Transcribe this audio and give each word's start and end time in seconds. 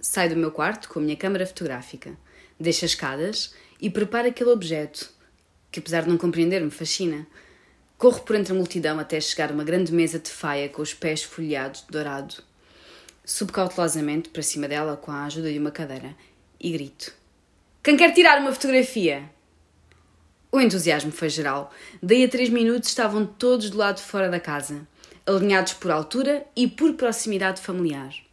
Sai 0.00 0.28
do 0.28 0.36
meu 0.36 0.50
quarto 0.50 0.88
com 0.88 0.98
a 0.98 1.02
minha 1.02 1.16
câmara 1.16 1.46
fotográfica, 1.46 2.16
deixa 2.58 2.84
as 2.84 2.92
escadas 2.92 3.54
e 3.80 3.90
prepara 3.90 4.28
aquele 4.28 4.50
objeto, 4.50 5.10
que 5.70 5.80
apesar 5.80 6.02
de 6.02 6.08
não 6.08 6.18
compreender 6.18 6.60
me 6.62 6.70
fascina. 6.70 7.26
Corro 7.98 8.20
por 8.20 8.36
entre 8.36 8.52
a 8.52 8.56
multidão 8.56 8.98
até 8.98 9.20
chegar 9.20 9.50
a 9.50 9.54
uma 9.54 9.64
grande 9.64 9.92
mesa 9.92 10.18
de 10.18 10.30
faia 10.30 10.68
com 10.68 10.82
os 10.82 10.92
pés 10.92 11.22
folheados 11.22 11.80
de 11.82 11.92
dourado. 11.92 12.36
Subo 13.24 13.52
cautelosamente 13.52 14.28
para 14.28 14.42
cima 14.42 14.68
dela 14.68 14.96
com 14.96 15.10
a 15.10 15.24
ajuda 15.24 15.50
de 15.50 15.58
uma 15.58 15.70
cadeira 15.70 16.14
e 16.60 16.70
grito: 16.70 17.12
Quem 17.82 17.96
quer 17.96 18.12
tirar 18.12 18.40
uma 18.40 18.52
fotografia? 18.52 19.30
O 20.52 20.60
entusiasmo 20.60 21.10
foi 21.10 21.28
geral. 21.28 21.72
Daí 22.02 22.24
a 22.24 22.28
três 22.28 22.48
minutos 22.48 22.88
estavam 22.88 23.26
todos 23.26 23.68
do 23.70 23.78
lado 23.78 23.96
de 23.96 24.02
fora 24.02 24.28
da 24.28 24.38
casa, 24.38 24.86
alinhados 25.26 25.72
por 25.72 25.90
altura 25.90 26.46
e 26.54 26.68
por 26.68 26.94
proximidade 26.94 27.60
familiar. 27.60 28.25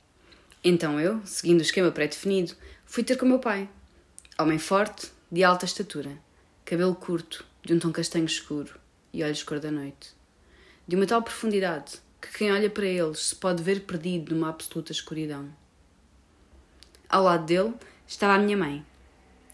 Então 0.64 0.98
eu, 0.98 1.22
seguindo 1.26 1.60
o 1.60 1.64
esquema 1.64 1.92
pré-definido, 1.92 2.54
fui 2.86 3.04
ter 3.04 3.18
com 3.18 3.26
meu 3.26 3.40
pai. 3.40 3.70
Homem 4.40 4.58
forte, 4.58 5.12
de 5.30 5.44
alta 5.44 5.66
estatura, 5.66 6.18
cabelo 6.64 6.96
curto, 6.96 7.46
de 7.62 7.74
um 7.74 7.80
tom 7.80 7.92
castanho 7.92 8.26
escuro 8.26 8.80
e 9.12 9.24
olhos 9.24 9.44
cor 9.44 9.60
da 9.60 9.70
noite. 9.70 10.12
De 10.88 10.96
uma 10.96 11.06
tal 11.06 11.22
profundidade 11.22 12.02
que 12.22 12.38
quem 12.38 12.52
olha 12.52 12.70
para 12.70 12.86
eles 12.86 13.20
se 13.20 13.36
pode 13.36 13.62
ver 13.62 13.82
perdido 13.82 14.34
numa 14.34 14.50
absoluta 14.50 14.94
escuridão. 14.94 15.54
Ao 17.10 17.24
lado 17.24 17.46
dele 17.46 17.74
estava 18.08 18.36
a 18.36 18.40
minha 18.40 18.56
mãe, 18.56 18.86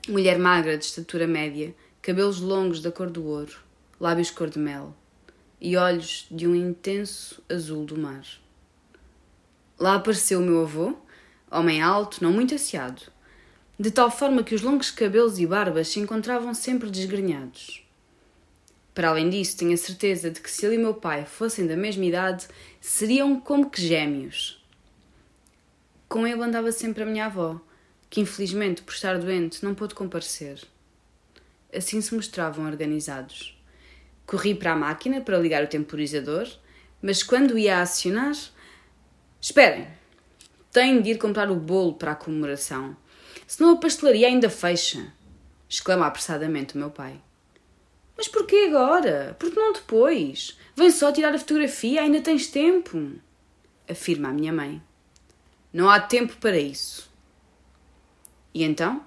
mulher 0.08 0.38
magra 0.38 0.78
de 0.78 0.86
estatura 0.86 1.26
média, 1.26 1.74
cabelos 2.04 2.40
longos 2.40 2.82
da 2.82 2.92
cor 2.92 3.10
do 3.10 3.26
ouro, 3.26 3.58
lábios 4.00 4.30
cor 4.30 4.50
de 4.50 4.60
mel 4.60 4.96
e 5.60 5.76
olhos 5.76 6.28
de 6.30 6.48
um 6.48 6.54
intenso 6.54 7.44
azul 7.50 7.84
do 7.84 7.98
mar. 7.98 8.24
Lá 9.80 9.96
apareceu 9.96 10.40
o 10.40 10.44
meu 10.44 10.64
avô, 10.64 10.98
homem 11.50 11.82
alto, 11.82 12.22
não 12.22 12.34
muito 12.34 12.54
asseado, 12.54 13.02
de 13.80 13.90
tal 13.90 14.12
forma 14.12 14.44
que 14.44 14.54
os 14.54 14.62
longos 14.62 14.92
cabelos 14.92 15.40
e 15.40 15.48
barbas 15.48 15.88
se 15.88 16.02
encontravam 16.02 16.54
sempre 16.54 16.92
desgrenhados. 16.92 17.88
Para 18.94 19.12
além 19.12 19.30
disso, 19.30 19.56
tinha 19.56 19.78
certeza 19.78 20.30
de 20.30 20.42
que 20.42 20.52
se 20.52 20.66
ele 20.66 20.76
e 20.76 20.78
meu 20.78 20.94
pai 20.94 21.24
fossem 21.24 21.66
da 21.66 21.78
mesma 21.78 22.04
idade, 22.04 22.46
seriam 22.82 23.40
como 23.40 23.70
que 23.70 23.82
gêmeos. 23.82 24.62
Com 26.10 26.28
ele 26.28 26.44
andava 26.44 26.74
sempre 26.74 27.04
a 27.04 27.06
minha 27.06 27.28
avó, 27.28 27.62
que 28.10 28.20
infelizmente, 28.20 28.82
por 28.82 28.94
estar 28.94 29.18
doente, 29.18 29.64
não 29.64 29.74
pôde 29.74 29.96
comparecer. 29.96 30.60
Assim 31.74 32.02
se 32.02 32.14
mostravam 32.14 32.66
organizados. 32.66 33.58
Corri 34.26 34.54
para 34.54 34.74
a 34.74 34.76
máquina 34.76 35.22
para 35.22 35.40
ligar 35.40 35.64
o 35.64 35.68
temporizador, 35.68 36.50
mas 37.02 37.24
quando 37.24 37.58
ia 37.58 37.78
a 37.78 37.84
acionar, 37.84 38.36
Esperem! 39.42 39.88
Tenho 40.72 41.02
de 41.02 41.12
ir 41.12 41.18
comprar 41.18 41.50
o 41.50 41.56
bolo 41.56 41.94
para 41.94 42.12
a 42.12 42.16
comemoração. 42.16 42.96
Senão 43.48 43.72
a 43.72 43.78
pastelaria 43.78 44.28
ainda 44.28 44.50
fecha! 44.50 45.14
exclama 45.68 46.06
apressadamente 46.06 46.76
o 46.76 46.78
meu 46.78 46.90
pai. 46.90 47.22
Mas 48.18 48.28
porquê 48.28 48.68
agora? 48.68 49.36
Porque 49.40 49.60
não 49.60 49.72
depois? 49.72 50.58
Vem 50.76 50.92
só 50.92 51.12
tirar 51.12 51.34
a 51.34 51.40
fotografia, 51.40 52.02
ainda 52.02 52.22
tens 52.22 52.48
tempo! 52.48 53.14
afirma 53.90 54.30
a 54.30 54.34
minha 54.34 54.54
mãe. 54.54 54.82
Não 55.72 55.90
há 55.90 56.00
tempo 56.00 56.36
para 56.38 56.58
isso. 56.58 57.10
E 58.54 58.64
então 58.64 59.04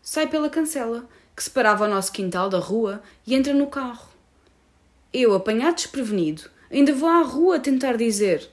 sai 0.00 0.26
pela 0.26 0.50
cancela, 0.50 1.08
que 1.34 1.42
separava 1.42 1.86
o 1.86 1.88
nosso 1.88 2.12
quintal 2.12 2.48
da 2.48 2.58
rua, 2.58 3.02
e 3.26 3.34
entra 3.34 3.54
no 3.54 3.66
carro. 3.66 4.10
Eu, 5.12 5.34
apanhado 5.34 5.76
desprevenido, 5.76 6.50
ainda 6.70 6.94
vou 6.94 7.08
à 7.08 7.22
rua 7.22 7.60
tentar 7.60 7.96
dizer: 7.96 8.50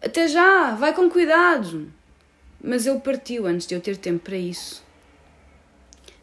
até 0.00 0.28
já, 0.28 0.74
vai 0.74 0.94
com 0.94 1.08
cuidado. 1.08 1.92
Mas 2.62 2.86
ele 2.86 3.00
partiu 3.00 3.46
antes 3.46 3.66
de 3.66 3.74
eu 3.74 3.80
ter 3.80 3.96
tempo 3.96 4.24
para 4.24 4.36
isso. 4.36 4.84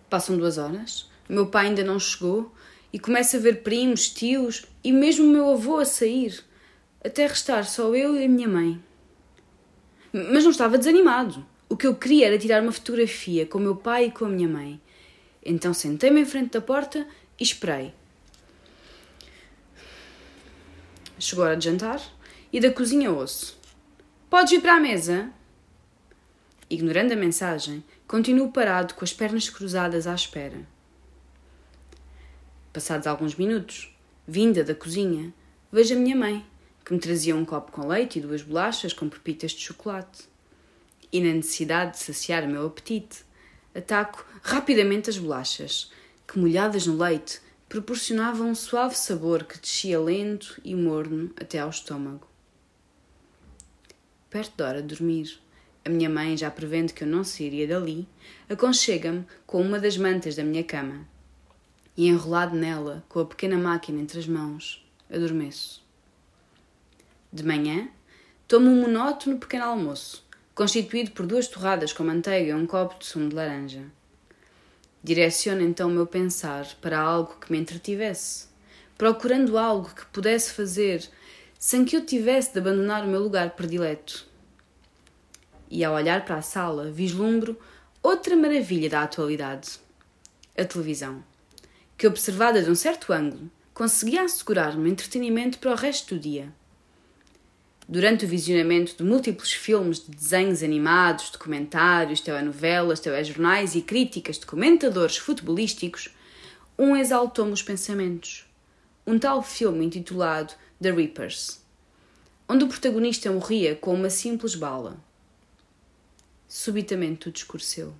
Passam 0.09 0.37
duas 0.37 0.57
horas, 0.57 1.09
o 1.29 1.33
meu 1.33 1.47
pai 1.47 1.67
ainda 1.67 1.83
não 1.83 1.99
chegou 1.99 2.53
e 2.91 2.99
começo 2.99 3.35
a 3.35 3.39
ver 3.39 3.63
primos, 3.63 4.09
tios 4.09 4.65
e 4.83 4.91
mesmo 4.91 5.25
o 5.25 5.29
meu 5.29 5.49
avô 5.51 5.77
a 5.77 5.85
sair, 5.85 6.43
até 7.03 7.25
restar 7.25 7.65
só 7.65 7.95
eu 7.95 8.15
e 8.15 8.25
a 8.25 8.29
minha 8.29 8.47
mãe. 8.47 8.83
Mas 10.11 10.43
não 10.43 10.51
estava 10.51 10.77
desanimado. 10.77 11.43
O 11.67 11.75
que 11.75 11.87
eu 11.87 11.95
queria 11.95 12.27
era 12.27 12.37
tirar 12.37 12.61
uma 12.61 12.71
fotografia 12.71 13.47
com 13.47 13.57
o 13.57 13.61
meu 13.61 13.75
pai 13.75 14.05
e 14.05 14.11
com 14.11 14.25
a 14.25 14.29
minha 14.29 14.47
mãe. 14.47 14.79
Então 15.43 15.73
sentei-me 15.73 16.21
em 16.21 16.25
frente 16.25 16.51
da 16.51 16.61
porta 16.61 17.07
e 17.39 17.43
esperei. 17.43 17.91
Chegou 21.17 21.43
a 21.43 21.47
hora 21.47 21.57
de 21.57 21.65
jantar 21.65 21.99
e 22.51 22.59
da 22.59 22.71
cozinha 22.71 23.11
ouço. 23.11 23.62
Podes 24.33 24.51
ir 24.51 24.61
para 24.61 24.77
a 24.77 24.79
mesa? 24.79 25.29
Ignorando 26.67 27.11
a 27.11 27.15
mensagem, 27.15 27.83
continuo 28.07 28.51
parado 28.51 28.95
com 28.95 29.05
as 29.05 29.13
pernas 29.13 29.47
cruzadas 29.47 30.07
à 30.07 30.15
espera. 30.15 30.67
Passados 32.73 33.05
alguns 33.05 33.35
minutos, 33.35 33.95
vinda 34.27 34.63
da 34.63 34.73
cozinha, 34.73 35.31
vejo 35.71 35.93
a 35.93 35.99
minha 35.99 36.15
mãe, 36.15 36.43
que 36.83 36.91
me 36.95 36.99
trazia 36.99 37.35
um 37.35 37.45
copo 37.45 37.71
com 37.71 37.85
leite 37.85 38.17
e 38.17 38.23
duas 38.23 38.41
bolachas 38.41 38.91
com 38.91 39.07
pepitas 39.07 39.51
de 39.51 39.61
chocolate. 39.61 40.23
E 41.11 41.21
na 41.21 41.31
necessidade 41.31 41.91
de 41.91 41.99
saciar 41.99 42.43
o 42.43 42.47
meu 42.47 42.65
apetite, 42.65 43.23
ataco 43.75 44.25
rapidamente 44.41 45.11
as 45.11 45.17
bolachas, 45.19 45.91
que 46.27 46.39
molhadas 46.39 46.87
no 46.87 46.97
leite 46.97 47.39
proporcionavam 47.69 48.49
um 48.49 48.55
suave 48.55 48.97
sabor 48.97 49.43
que 49.43 49.59
descia 49.59 49.99
lento 49.99 50.59
e 50.65 50.73
morno 50.73 51.29
até 51.39 51.59
ao 51.59 51.69
estômago 51.69 52.32
perto 54.33 54.57
da 54.57 54.67
hora 54.67 54.81
de 54.81 54.87
dormir. 54.87 55.39
A 55.85 55.89
minha 55.89 56.09
mãe, 56.09 56.35
já 56.35 56.49
prevendo 56.49 56.91
que 56.91 57.03
eu 57.03 57.07
não 57.07 57.23
sairia 57.23 57.67
dali, 57.67 58.07
aconchega-me 58.49 59.23
com 59.45 59.61
uma 59.61 59.79
das 59.79 59.95
mantas 59.95 60.35
da 60.35 60.43
minha 60.43 60.63
cama 60.63 61.07
e, 61.95 62.07
enrolado 62.07 62.55
nela, 62.55 63.03
com 63.07 63.19
a 63.19 63.25
pequena 63.25 63.57
máquina 63.57 64.01
entre 64.01 64.17
as 64.17 64.25
mãos, 64.25 64.83
adormeço. 65.07 65.85
De 67.31 67.43
manhã, 67.43 67.87
tomo 68.47 68.71
um 68.71 68.81
monótono 68.81 69.37
pequeno 69.37 69.65
almoço, 69.65 70.25
constituído 70.55 71.11
por 71.11 71.27
duas 71.27 71.47
torradas 71.47 71.93
com 71.93 72.03
manteiga 72.03 72.49
e 72.49 72.53
um 72.55 72.65
copo 72.65 72.97
de 72.97 73.05
sumo 73.05 73.29
de 73.29 73.35
laranja. 73.35 73.83
Direciono 75.03 75.61
então 75.61 75.89
o 75.89 75.93
meu 75.93 76.07
pensar 76.07 76.65
para 76.81 76.99
algo 76.99 77.37
que 77.39 77.51
me 77.51 77.59
entretivesse, 77.59 78.47
procurando 78.97 79.59
algo 79.59 79.93
que 79.93 80.07
pudesse 80.07 80.53
fazer 80.53 81.07
sem 81.65 81.85
que 81.85 81.95
eu 81.95 82.05
tivesse 82.05 82.51
de 82.51 82.59
abandonar 82.59 83.05
o 83.05 83.07
meu 83.07 83.21
lugar 83.21 83.51
predileto. 83.51 84.27
E 85.71 85.81
ao 85.81 85.93
olhar 85.93 86.25
para 86.25 86.35
a 86.35 86.41
sala, 86.41 86.91
vislumbro 86.91 87.57
outra 88.03 88.35
maravilha 88.35 88.89
da 88.89 89.01
atualidade: 89.01 89.79
a 90.57 90.65
televisão, 90.65 91.23
que, 91.97 92.05
observada 92.05 92.61
de 92.61 92.69
um 92.69 92.75
certo 92.75 93.13
ângulo, 93.13 93.49
conseguia 93.73 94.23
assegurar-me 94.23 94.89
entretenimento 94.89 95.57
para 95.57 95.71
o 95.71 95.75
resto 95.75 96.15
do 96.15 96.19
dia. 96.19 96.53
Durante 97.87 98.25
o 98.25 98.27
visionamento 98.27 98.97
de 98.97 99.03
múltiplos 99.05 99.53
filmes 99.53 100.05
de 100.05 100.11
desenhos 100.11 100.63
animados, 100.63 101.29
documentários, 101.29 102.19
telenovelas, 102.19 102.99
telejornais 102.99 103.73
e 103.73 103.81
críticas 103.81 104.37
de 104.37 104.45
comentadores 104.45 105.15
futebolísticos, 105.15 106.09
um 106.77 106.93
exaltou-me 106.93 107.53
os 107.53 107.63
pensamentos. 107.63 108.45
Um 109.07 109.17
tal 109.17 109.41
filme 109.41 109.85
intitulado 109.85 110.55
The 110.83 110.91
Reapers, 110.91 111.61
onde 112.45 112.65
o 112.65 112.67
protagonista 112.67 113.31
morria 113.31 113.73
com 113.73 113.93
uma 113.93 114.09
simples 114.09 114.53
bala. 114.53 114.97
Subitamente 116.45 117.21
tudo 117.21 117.37
escureceu. 117.37 117.95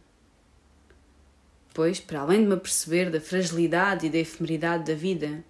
Pois, 1.73 2.01
para 2.01 2.19
além 2.19 2.41
de 2.41 2.47
me 2.47 2.55
aperceber 2.55 3.09
da 3.09 3.21
fragilidade 3.21 4.07
e 4.07 4.09
da 4.09 4.17
efemeridade 4.17 4.91
da 4.91 4.99
vida, 4.99 5.45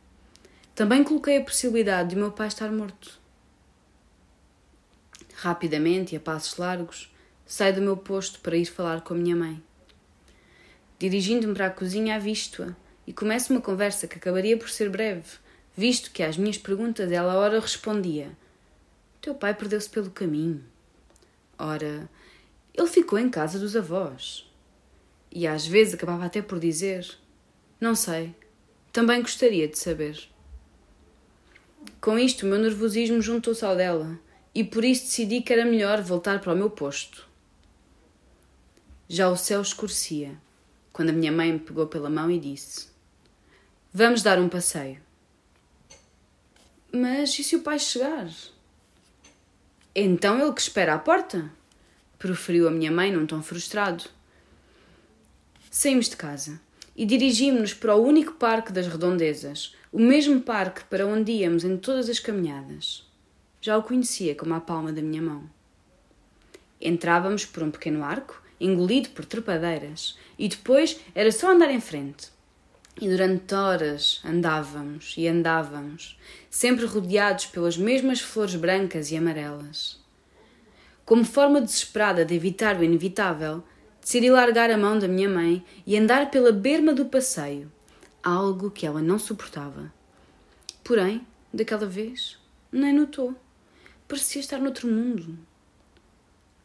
também 0.75 1.03
coloquei 1.03 1.37
a 1.37 1.43
possibilidade 1.43 2.09
de 2.09 2.15
o 2.15 2.19
meu 2.19 2.31
pai 2.31 2.49
estar 2.49 2.71
morto. 2.71 3.19
Rapidamente 5.33 6.13
e 6.13 6.17
a 6.17 6.19
passos 6.19 6.59
largos, 6.59 7.11
saio 7.47 7.73
do 7.73 7.81
meu 7.81 7.97
posto 7.97 8.41
para 8.41 8.55
ir 8.55 8.67
falar 8.67 9.01
com 9.01 9.15
a 9.15 9.17
minha 9.17 9.35
mãe. 9.35 9.59
Dirigindo-me 10.99 11.55
para 11.55 11.65
a 11.65 11.71
cozinha, 11.71 12.15
avisto-a 12.15 12.75
e 13.07 13.11
começo 13.11 13.51
uma 13.51 13.59
conversa 13.59 14.07
que 14.07 14.17
acabaria 14.17 14.55
por 14.55 14.69
ser 14.69 14.87
breve, 14.91 15.41
visto 15.75 16.11
que 16.11 16.23
às 16.23 16.37
minhas 16.37 16.57
perguntas 16.57 17.11
ela 17.11 17.35
ora 17.35 17.59
respondia: 17.59 18.31
Teu 19.21 19.33
pai 19.35 19.53
perdeu-se 19.53 19.89
pelo 19.89 20.11
caminho. 20.11 20.63
Ora, 21.57 22.09
ele 22.73 22.87
ficou 22.87 23.19
em 23.19 23.29
casa 23.29 23.59
dos 23.59 23.75
avós. 23.75 24.49
E 25.31 25.47
às 25.47 25.65
vezes 25.65 25.93
acabava 25.93 26.25
até 26.25 26.41
por 26.41 26.59
dizer: 26.59 27.07
Não 27.79 27.95
sei, 27.95 28.35
também 28.91 29.21
gostaria 29.21 29.67
de 29.67 29.77
saber. 29.77 30.29
Com 31.99 32.17
isto, 32.19 32.45
o 32.45 32.49
meu 32.49 32.59
nervosismo 32.59 33.21
juntou-se 33.21 33.63
ao 33.65 33.75
dela 33.75 34.19
e 34.55 34.63
por 34.63 34.83
isso 34.83 35.05
decidi 35.05 35.41
que 35.41 35.51
era 35.51 35.65
melhor 35.65 36.01
voltar 36.01 36.39
para 36.39 36.53
o 36.53 36.55
meu 36.55 36.69
posto. 36.69 37.27
Já 39.07 39.29
o 39.29 39.35
céu 39.35 39.61
escurecia, 39.61 40.37
quando 40.91 41.09
a 41.09 41.13
minha 41.13 41.31
mãe 41.31 41.53
me 41.53 41.59
pegou 41.59 41.87
pela 41.87 42.09
mão 42.09 42.29
e 42.29 42.39
disse: 42.39 42.87
Vamos 43.91 44.21
dar 44.21 44.39
um 44.39 44.47
passeio. 44.47 45.01
Mas 46.95 47.39
e 47.39 47.43
se 47.43 47.55
o 47.55 47.63
pai 47.63 47.79
chegar? 47.79 48.29
Então 49.95 50.39
ele 50.39 50.53
que 50.53 50.61
espera 50.61 50.93
à 50.93 50.99
porta? 50.99 51.49
proferiu 52.19 52.67
a 52.67 52.71
minha 52.71 52.91
mãe 52.91 53.11
num 53.11 53.25
tom 53.25 53.41
frustrado. 53.41 54.03
Saímos 55.71 56.07
de 56.07 56.15
casa 56.15 56.61
e 56.95 57.03
dirigimos-nos 57.03 57.73
para 57.73 57.95
o 57.95 58.05
único 58.05 58.33
parque 58.33 58.71
das 58.71 58.85
redondezas, 58.85 59.75
o 59.91 59.97
mesmo 59.97 60.39
parque 60.41 60.83
para 60.83 61.07
onde 61.07 61.31
íamos 61.31 61.63
em 61.63 61.77
todas 61.77 62.07
as 62.09 62.19
caminhadas. 62.19 63.03
Já 63.59 63.75
o 63.75 63.81
conhecia 63.81 64.35
como 64.35 64.53
a 64.53 64.61
palma 64.61 64.93
da 64.93 65.01
minha 65.01 65.21
mão. 65.21 65.49
Entrávamos 66.79 67.43
por 67.43 67.63
um 67.63 67.71
pequeno 67.71 68.03
arco, 68.03 68.39
engolido 68.59 69.09
por 69.09 69.25
trepadeiras, 69.25 70.15
e 70.37 70.47
depois 70.47 70.99
era 71.15 71.31
só 71.31 71.51
andar 71.51 71.71
em 71.71 71.81
frente. 71.81 72.32
E 73.01 73.09
durante 73.09 73.55
horas 73.55 74.21
andávamos 74.23 75.15
e 75.17 75.27
andávamos, 75.27 76.17
sempre 76.49 76.85
rodeados 76.85 77.47
pelas 77.47 77.75
mesmas 77.75 78.21
flores 78.21 78.55
brancas 78.55 79.11
e 79.11 79.17
amarelas. 79.17 79.99
Como 81.03 81.25
forma 81.25 81.59
desesperada 81.59 82.23
de 82.23 82.35
evitar 82.35 82.79
o 82.79 82.83
inevitável, 82.83 83.63
decidi 83.99 84.29
largar 84.29 84.69
a 84.69 84.77
mão 84.77 84.99
da 84.99 85.07
minha 85.07 85.27
mãe 85.27 85.65
e 85.87 85.97
andar 85.97 86.29
pela 86.29 86.51
berma 86.51 86.93
do 86.93 87.05
passeio, 87.05 87.71
algo 88.21 88.69
que 88.69 88.85
ela 88.85 89.01
não 89.01 89.17
suportava. 89.17 89.91
Porém, 90.83 91.25
daquela 91.51 91.87
vez, 91.87 92.37
nem 92.71 92.93
notou. 92.93 93.35
Parecia 94.07 94.39
estar 94.39 94.59
noutro 94.59 94.87
mundo. 94.87 95.37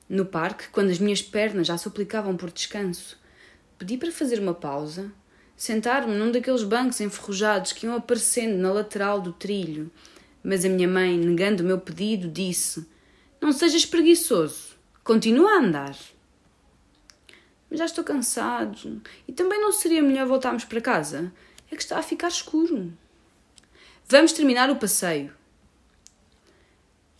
No 0.09 0.27
parque, 0.27 0.69
quando 0.69 0.91
as 0.91 0.99
minhas 0.99 1.23
pernas 1.23 1.67
já 1.67 1.79
suplicavam 1.79 2.37
por 2.37 2.51
descanso, 2.51 3.19
pedi 3.79 3.97
para 3.97 4.13
fazer 4.13 4.39
uma 4.41 4.55
pausa 4.55 5.11
sentar-me 5.59 6.15
num 6.15 6.31
daqueles 6.31 6.63
bancos 6.63 7.01
enferrujados 7.01 7.73
que 7.73 7.85
iam 7.85 7.97
aparecendo 7.97 8.57
na 8.57 8.73
lateral 8.73 9.21
do 9.21 9.33
trilho. 9.33 9.91
Mas 10.43 10.65
a 10.65 10.69
minha 10.69 10.87
mãe, 10.87 11.19
negando 11.19 11.65
o 11.65 11.67
meu 11.67 11.79
pedido, 11.79 12.29
disse: 12.29 12.87
Não 13.41 13.53
sejas 13.53 13.85
preguiçoso, 13.85 14.77
continua 15.03 15.51
a 15.51 15.59
andar. 15.59 15.97
Mas 17.69 17.81
já 17.81 17.85
estou 17.85 18.05
cansado 18.05 19.03
e 19.27 19.33
também 19.33 19.61
não 19.61 19.73
seria 19.73 20.01
melhor 20.01 20.27
voltarmos 20.27 20.65
para 20.65 20.81
casa? 20.81 21.31
É 21.71 21.77
que 21.77 21.83
está 21.83 21.99
a 21.99 22.03
ficar 22.03 22.29
escuro. 22.29 22.91
Vamos 24.09 24.33
terminar 24.33 24.71
o 24.71 24.77
passeio. 24.77 25.35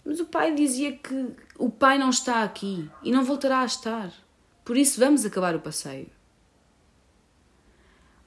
Mas 0.03 0.21
o 0.21 0.25
pai 0.25 0.55
dizia 0.55 0.93
que 0.93 1.35
o 1.59 1.69
pai 1.69 1.99
não 1.99 2.09
está 2.09 2.43
aqui 2.43 2.89
e 3.03 3.11
não 3.11 3.25
voltará 3.25 3.61
a 3.61 3.67
estar. 3.67 4.11
Por 4.65 4.75
isso 4.75 4.99
vamos 4.99 5.27
acabar 5.27 5.55
o 5.55 5.61
passeio. 5.61 6.09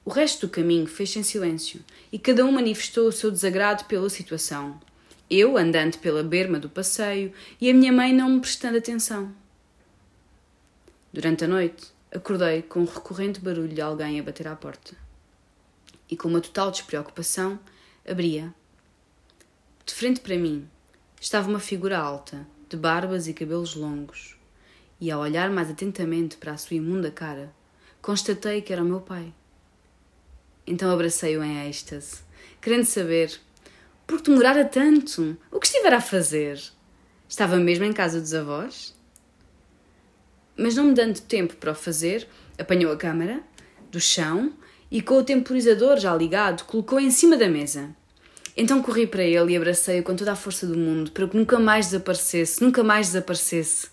O 0.04 0.10
resto 0.10 0.46
do 0.46 0.50
caminho 0.50 0.86
fez-se 0.86 1.18
em 1.18 1.22
silêncio 1.22 1.80
e 2.10 2.18
cada 2.18 2.44
um 2.44 2.50
manifestou 2.50 3.06
o 3.06 3.12
seu 3.12 3.30
desagrado 3.30 3.84
pela 3.84 4.10
situação. 4.10 4.80
Eu 5.30 5.56
andando 5.56 5.98
pela 5.98 6.24
berma 6.24 6.58
do 6.58 6.68
passeio 6.68 7.32
e 7.60 7.70
a 7.70 7.74
minha 7.74 7.92
mãe 7.92 8.12
não 8.12 8.28
me 8.28 8.40
prestando 8.40 8.78
atenção. 8.78 9.32
Durante 11.12 11.44
a 11.44 11.48
noite, 11.48 11.86
acordei 12.10 12.62
com 12.62 12.80
o 12.80 12.84
recorrente 12.84 13.38
barulho 13.38 13.68
de 13.68 13.80
alguém 13.80 14.18
a 14.18 14.22
bater 14.24 14.48
à 14.48 14.56
porta. 14.56 14.96
E 16.10 16.16
com 16.16 16.28
uma 16.28 16.40
total 16.40 16.72
despreocupação, 16.72 17.60
abria. 18.06 18.52
De 19.86 19.94
frente 19.94 20.20
para 20.20 20.36
mim 20.36 20.68
estava 21.20 21.48
uma 21.48 21.60
figura 21.60 21.98
alta, 21.98 22.44
de 22.68 22.76
barbas 22.76 23.28
e 23.28 23.34
cabelos 23.34 23.76
longos, 23.76 24.36
e 25.00 25.10
ao 25.10 25.20
olhar 25.20 25.48
mais 25.48 25.70
atentamente 25.70 26.36
para 26.36 26.52
a 26.52 26.58
sua 26.58 26.76
imunda 26.76 27.10
cara, 27.10 27.54
constatei 28.00 28.60
que 28.60 28.72
era 28.72 28.82
o 28.82 28.86
meu 28.86 29.00
pai. 29.00 29.32
Então 30.66 30.90
abracei-o 30.90 31.42
em 31.42 31.68
êxtase, 31.68 32.22
querendo 32.60 32.84
saber 32.84 33.40
por 34.06 34.20
que 34.20 34.30
demorara 34.30 34.64
tanto? 34.64 35.36
O 35.50 35.58
que 35.58 35.66
estivera 35.66 35.96
a 35.96 36.00
fazer? 36.00 36.60
Estava 37.28 37.56
mesmo 37.56 37.84
em 37.84 37.92
casa 37.92 38.20
dos 38.20 38.34
avós? 38.34 38.94
Mas 40.56 40.74
não 40.74 40.84
me 40.84 40.94
dando 40.94 41.20
tempo 41.20 41.56
para 41.56 41.72
o 41.72 41.74
fazer, 41.74 42.28
apanhou 42.58 42.92
a 42.92 42.96
câmara 42.96 43.42
do 43.90 43.98
chão 43.98 44.52
e, 44.90 45.00
com 45.00 45.14
o 45.14 45.24
temporizador 45.24 45.98
já 45.98 46.14
ligado, 46.14 46.64
colocou 46.64 47.00
em 47.00 47.10
cima 47.10 47.36
da 47.36 47.48
mesa. 47.48 47.94
Então 48.54 48.82
corri 48.82 49.06
para 49.06 49.24
ele 49.24 49.52
e 49.52 49.56
abracei-o 49.56 50.02
com 50.02 50.14
toda 50.14 50.32
a 50.32 50.36
força 50.36 50.66
do 50.66 50.76
mundo 50.76 51.10
para 51.10 51.26
que 51.26 51.36
nunca 51.36 51.58
mais 51.58 51.86
desaparecesse, 51.86 52.62
nunca 52.62 52.84
mais 52.84 53.06
desaparecesse. 53.08 53.88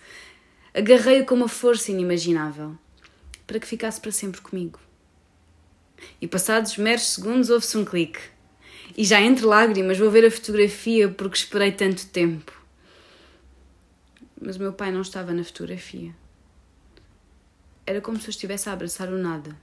Agarrei-o 0.74 1.26
com 1.26 1.36
uma 1.36 1.48
força 1.48 1.92
inimaginável 1.92 2.78
para 3.48 3.60
que 3.60 3.66
ficasse 3.66 4.02
para 4.02 4.12
sempre 4.12 4.42
comigo. 4.42 4.80
E 6.22 6.28
passados 6.28 6.78
meros 6.78 7.08
segundos 7.08 7.50
houve-se 7.50 7.78
um 7.78 7.86
clique. 7.86 8.20
E 8.98 9.04
já 9.04 9.22
entre 9.22 9.46
lágrimas 9.46 9.98
vou 9.98 10.12
ver 10.12 10.26
a 10.26 10.32
fotografia 10.32 11.10
porque 11.10 11.38
esperei 11.38 11.72
tanto 11.72 12.08
tempo. 12.08 12.52
Mas 14.42 14.56
o 14.56 14.60
meu 14.60 14.74
pai 14.74 14.92
não 14.92 15.02
estava 15.02 15.34
na 15.34 15.44
fotografia. 15.44 16.14
Era 17.86 18.02
como 18.02 18.20
se 18.20 18.28
eu 18.28 18.32
estivesse 18.32 18.70
a 18.70 18.74
abraçar 18.74 19.10
o 19.10 19.18
nada. 19.18 19.56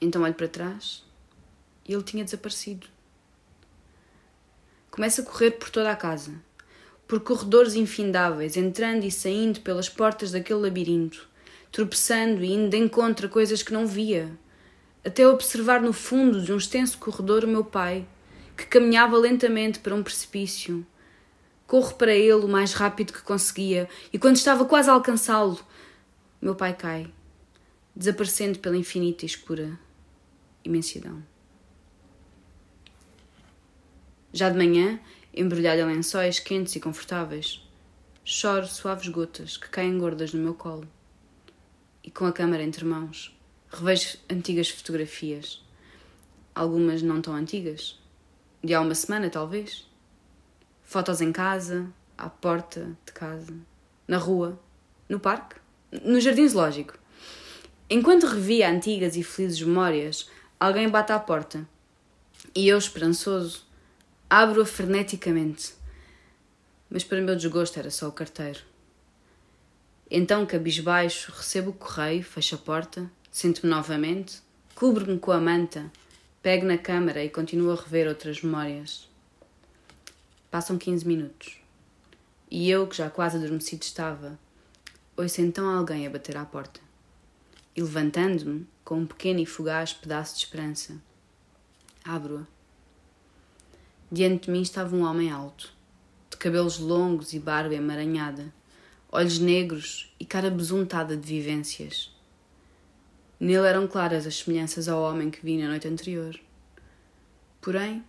Então 0.00 0.22
olho 0.22 0.34
para 0.34 0.48
trás 0.48 1.04
e 1.86 1.92
ele 1.92 2.02
tinha 2.02 2.24
desaparecido. 2.24 2.86
Começo 4.90 5.22
a 5.22 5.24
correr 5.24 5.52
por 5.52 5.70
toda 5.70 5.90
a 5.90 5.96
casa, 5.96 6.32
por 7.08 7.20
corredores 7.20 7.74
infindáveis, 7.74 8.56
entrando 8.56 9.04
e 9.04 9.10
saindo 9.10 9.60
pelas 9.60 9.88
portas 9.88 10.30
daquele 10.30 10.60
labirinto 10.60 11.28
tropeçando 11.74 12.44
e 12.44 12.52
indo 12.52 12.70
de 12.70 12.76
encontro 12.76 13.26
a 13.26 13.28
coisas 13.28 13.60
que 13.60 13.72
não 13.72 13.84
via, 13.84 14.30
até 15.04 15.26
observar 15.26 15.82
no 15.82 15.92
fundo 15.92 16.40
de 16.40 16.52
um 16.52 16.56
extenso 16.56 16.96
corredor 16.98 17.42
o 17.42 17.48
meu 17.48 17.64
pai, 17.64 18.06
que 18.56 18.64
caminhava 18.64 19.18
lentamente 19.18 19.80
para 19.80 19.92
um 19.92 20.00
precipício. 20.00 20.86
Corro 21.66 21.94
para 21.94 22.14
ele 22.14 22.44
o 22.44 22.46
mais 22.46 22.74
rápido 22.74 23.12
que 23.12 23.22
conseguia, 23.22 23.88
e 24.12 24.18
quando 24.20 24.36
estava 24.36 24.64
quase 24.64 24.88
a 24.88 24.92
alcançá-lo, 24.92 25.58
meu 26.40 26.54
pai 26.54 26.74
cai, 26.74 27.12
desaparecendo 27.94 28.60
pela 28.60 28.76
infinita 28.76 29.24
e 29.24 29.26
escura 29.26 29.76
imensidão. 30.64 31.24
Já 34.32 34.48
de 34.48 34.56
manhã, 34.56 35.00
embrulhado 35.34 35.80
em 35.80 35.86
lençóis 35.86 36.38
quentes 36.38 36.76
e 36.76 36.80
confortáveis, 36.80 37.68
choro 38.24 38.64
suaves 38.64 39.08
gotas 39.08 39.56
que 39.56 39.68
caem 39.68 39.98
gordas 39.98 40.32
no 40.32 40.40
meu 40.40 40.54
colo 40.54 40.93
e 42.04 42.10
com 42.10 42.26
a 42.26 42.32
câmara 42.32 42.62
entre 42.62 42.84
mãos, 42.84 43.36
revejo 43.70 44.18
antigas 44.30 44.68
fotografias. 44.68 45.64
Algumas 46.54 47.02
não 47.02 47.20
tão 47.20 47.34
antigas, 47.34 47.98
de 48.62 48.74
há 48.74 48.80
uma 48.80 48.94
semana 48.94 49.30
talvez. 49.30 49.88
Fotos 50.84 51.20
em 51.20 51.32
casa, 51.32 51.90
à 52.16 52.28
porta 52.28 52.96
de 53.06 53.12
casa, 53.12 53.54
na 54.06 54.18
rua, 54.18 54.60
no 55.08 55.18
parque, 55.18 55.56
no 56.04 56.20
jardim 56.20 56.46
zoológico. 56.46 56.98
Enquanto 57.88 58.26
revia 58.26 58.70
antigas 58.70 59.16
e 59.16 59.24
felizes 59.24 59.62
memórias, 59.62 60.30
alguém 60.60 60.88
bate 60.88 61.12
à 61.12 61.18
porta 61.18 61.66
e 62.54 62.68
eu, 62.68 62.78
esperançoso, 62.78 63.64
abro-a 64.30 64.64
freneticamente. 64.64 65.74
Mas 66.88 67.02
para 67.02 67.20
meu 67.20 67.34
desgosto 67.34 67.78
era 67.78 67.90
só 67.90 68.08
o 68.08 68.12
carteiro. 68.12 68.60
Então, 70.16 70.46
cabisbaixo, 70.46 71.32
recebo 71.32 71.70
o 71.70 71.72
correio, 71.72 72.22
fecho 72.22 72.54
a 72.54 72.58
porta, 72.58 73.10
sento-me 73.32 73.68
novamente, 73.68 74.40
cubro-me 74.72 75.18
com 75.18 75.32
a 75.32 75.40
manta, 75.40 75.90
pego 76.40 76.64
na 76.64 76.78
câmara 76.78 77.24
e 77.24 77.28
continuo 77.28 77.72
a 77.72 77.74
rever 77.74 78.06
outras 78.06 78.40
memórias. 78.40 79.10
Passam 80.52 80.78
15 80.78 81.04
minutos. 81.04 81.56
E 82.48 82.70
eu, 82.70 82.86
que 82.86 82.96
já 82.96 83.10
quase 83.10 83.38
adormecido 83.38 83.82
estava, 83.82 84.38
ouço 85.16 85.40
então 85.40 85.68
alguém 85.68 86.06
a 86.06 86.10
bater 86.10 86.36
à 86.36 86.44
porta. 86.44 86.80
E 87.74 87.82
levantando-me, 87.82 88.68
com 88.84 89.00
um 89.00 89.06
pequeno 89.06 89.40
e 89.40 89.46
fugaz 89.46 89.92
pedaço 89.92 90.36
de 90.36 90.44
esperança, 90.44 90.94
abro-a. 92.04 92.46
Diante 94.12 94.44
de 94.44 94.52
mim 94.52 94.62
estava 94.62 94.94
um 94.94 95.02
homem 95.02 95.32
alto, 95.32 95.72
de 96.30 96.36
cabelos 96.36 96.78
longos 96.78 97.32
e 97.32 97.40
barba 97.40 97.74
emaranhada 97.74 98.54
olhos 99.14 99.38
negros 99.38 100.12
e 100.18 100.24
cara 100.24 100.50
besuntada 100.50 101.16
de 101.16 101.24
vivências. 101.24 102.12
Nele 103.38 103.64
eram 103.64 103.86
claras 103.86 104.26
as 104.26 104.38
semelhanças 104.38 104.88
ao 104.88 105.00
homem 105.00 105.30
que 105.30 105.40
vi 105.40 105.56
na 105.56 105.68
noite 105.68 105.86
anterior. 105.86 106.36
Porém, 107.60 108.04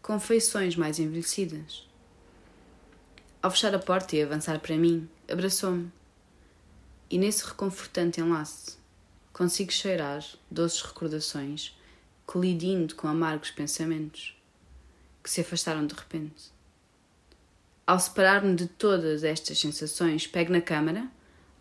com 0.00 0.18
feições 0.18 0.76
mais 0.76 0.98
envelhecidas. 0.98 1.86
Ao 3.42 3.50
fechar 3.50 3.74
a 3.74 3.78
porta 3.78 4.16
e 4.16 4.22
avançar 4.22 4.58
para 4.60 4.78
mim, 4.78 5.06
abraçou-me. 5.30 5.92
E 7.10 7.18
nesse 7.18 7.44
reconfortante 7.44 8.18
enlace, 8.18 8.78
consigo 9.30 9.70
cheirar 9.70 10.24
doces 10.50 10.80
recordações, 10.80 11.76
colidindo 12.24 12.94
com 12.94 13.06
amargos 13.06 13.50
pensamentos 13.50 14.34
que 15.22 15.28
se 15.28 15.42
afastaram 15.42 15.86
de 15.86 15.94
repente. 15.94 16.53
Ao 17.86 17.98
separar-me 18.00 18.54
de 18.56 18.66
todas 18.66 19.24
estas 19.24 19.58
sensações, 19.58 20.26
pego 20.26 20.50
na 20.50 20.60
câmara, 20.62 21.06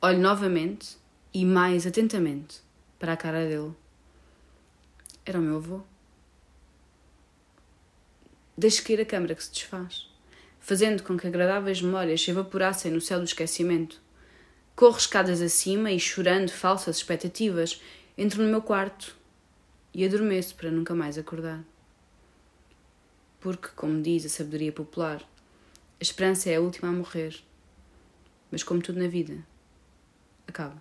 olho 0.02 0.20
novamente 0.20 0.98
e 1.34 1.44
mais 1.44 1.86
atentamente 1.86 2.62
para 2.98 3.12
a 3.12 3.18
cara 3.18 3.46
dele. 3.46 3.74
Era 5.26 5.40
o 5.40 5.42
meu 5.42 5.58
avô. 5.58 5.82
Deixo 8.58 8.84
cair 8.86 9.02
a 9.02 9.06
câmara 9.06 9.36
que 9.36 9.44
se 9.44 9.52
desfaz. 9.52 10.08
fazendo 10.64 11.04
com 11.04 11.18
que 11.18 11.28
agradáveis 11.28 11.82
memórias 11.82 12.22
se 12.22 12.32
evaporassem 12.32 12.90
no 12.90 13.02
céu 13.02 13.20
do 13.20 13.26
esquecimento. 13.26 14.02
Corro 14.78 14.98
escadas 14.98 15.42
acima 15.42 15.92
e, 15.92 16.00
chorando 16.00 16.50
falsas 16.52 16.96
expectativas, 16.98 17.82
entro 18.18 18.42
no 18.42 18.50
meu 18.50 18.62
quarto 18.62 19.14
e 19.94 20.06
adormeço 20.06 20.56
para 20.56 20.72
nunca 20.72 20.96
mais 20.96 21.18
acordar. 21.18 21.62
Porque, 23.42 23.68
como 23.76 24.02
diz 24.02 24.26
a 24.26 24.30
sabedoria 24.30 24.72
popular, 24.72 25.22
a 26.04 26.06
esperança 26.06 26.50
é 26.50 26.58
a 26.58 26.60
última 26.60 26.90
a 26.90 26.92
morrer. 26.92 27.42
Mas, 28.52 28.62
como 28.62 28.82
tudo 28.82 29.00
na 29.00 29.08
vida, 29.08 29.38
acaba. 30.46 30.76